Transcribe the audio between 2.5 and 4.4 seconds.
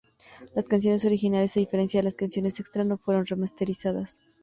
extra, no fueron remasterizadas.